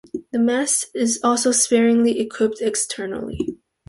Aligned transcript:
The 0.31 0.39
mast 0.39 0.87
is 0.95 1.19
also 1.23 1.51
sparingly 1.51 2.19
equipped 2.21 2.59
externally. 2.59 3.59